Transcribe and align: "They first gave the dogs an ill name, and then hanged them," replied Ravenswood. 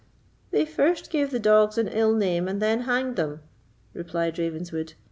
"They 0.49 0.65
first 0.65 1.11
gave 1.11 1.29
the 1.29 1.37
dogs 1.37 1.77
an 1.77 1.87
ill 1.87 2.15
name, 2.15 2.47
and 2.47 2.59
then 2.59 2.81
hanged 2.89 3.17
them," 3.17 3.41
replied 3.93 4.39
Ravenswood. 4.39 4.93